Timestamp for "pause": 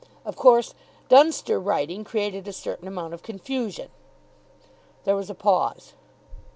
5.35-5.93